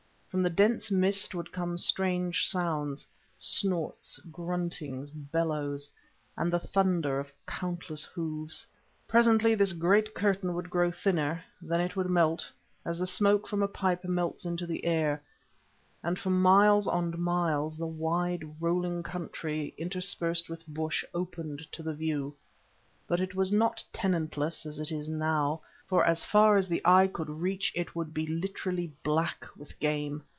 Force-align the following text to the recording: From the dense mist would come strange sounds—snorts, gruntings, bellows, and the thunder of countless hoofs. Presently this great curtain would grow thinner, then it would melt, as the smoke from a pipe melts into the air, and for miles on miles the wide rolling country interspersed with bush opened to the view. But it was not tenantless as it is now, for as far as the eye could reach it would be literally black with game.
From 0.31 0.43
the 0.43 0.49
dense 0.49 0.89
mist 0.89 1.35
would 1.35 1.51
come 1.51 1.77
strange 1.77 2.47
sounds—snorts, 2.47 4.17
gruntings, 4.31 5.11
bellows, 5.11 5.91
and 6.37 6.53
the 6.53 6.57
thunder 6.57 7.19
of 7.19 7.33
countless 7.45 8.05
hoofs. 8.05 8.65
Presently 9.09 9.55
this 9.55 9.73
great 9.73 10.15
curtain 10.15 10.53
would 10.53 10.69
grow 10.69 10.89
thinner, 10.89 11.43
then 11.61 11.81
it 11.81 11.97
would 11.97 12.09
melt, 12.09 12.49
as 12.85 12.97
the 12.97 13.07
smoke 13.07 13.45
from 13.45 13.61
a 13.61 13.67
pipe 13.67 14.05
melts 14.05 14.45
into 14.45 14.65
the 14.65 14.85
air, 14.85 15.21
and 16.01 16.17
for 16.17 16.29
miles 16.29 16.87
on 16.87 17.19
miles 17.19 17.75
the 17.75 17.85
wide 17.85 18.61
rolling 18.61 19.03
country 19.03 19.73
interspersed 19.77 20.47
with 20.47 20.65
bush 20.65 21.03
opened 21.13 21.67
to 21.73 21.83
the 21.83 21.93
view. 21.93 22.33
But 23.05 23.19
it 23.19 23.35
was 23.35 23.51
not 23.51 23.83
tenantless 23.91 24.65
as 24.65 24.79
it 24.79 24.93
is 24.93 25.09
now, 25.09 25.59
for 25.85 26.05
as 26.05 26.23
far 26.23 26.55
as 26.55 26.69
the 26.69 26.81
eye 26.85 27.05
could 27.07 27.29
reach 27.29 27.69
it 27.75 27.93
would 27.93 28.13
be 28.13 28.25
literally 28.25 28.89
black 29.03 29.45
with 29.57 29.77
game. 29.79 30.23